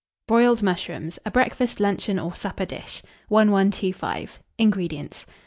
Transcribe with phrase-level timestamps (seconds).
[0.27, 1.19] BROILED MUSHROOMS.
[1.27, 4.39] (A Breakfast, Luncheon, or Supper Dish.) 1125.
[4.57, 5.27] INGREDIENTS.